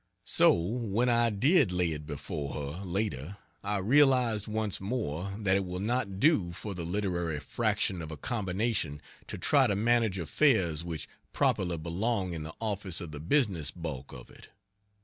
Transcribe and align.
So 0.25 0.53
when 0.55 1.09
I 1.09 1.29
did 1.29 1.71
lay 1.71 1.91
it 1.91 2.07
before 2.07 2.55
her, 2.55 2.83
later, 2.83 3.37
I 3.63 3.77
realized 3.77 4.47
once 4.47 4.81
more 4.81 5.31
that 5.37 5.55
it 5.55 5.63
will 5.63 5.79
not 5.79 6.19
do 6.19 6.53
for 6.53 6.73
the 6.73 6.83
literary 6.83 7.39
fraction 7.39 8.01
of 8.01 8.09
a 8.09 8.17
combination 8.17 8.99
to 9.27 9.37
try 9.37 9.67
to 9.67 9.75
manage 9.75 10.17
affairs 10.17 10.83
which 10.83 11.07
properly 11.33 11.77
belong 11.77 12.33
in 12.33 12.41
the 12.41 12.55
office 12.59 12.99
of 12.99 13.11
the 13.11 13.19
business 13.19 13.69
bulk 13.69 14.11
of 14.11 14.31
it. 14.31 14.47